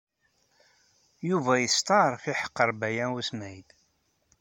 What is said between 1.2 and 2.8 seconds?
Yuba yesṭeɛref iḥeqqeṛ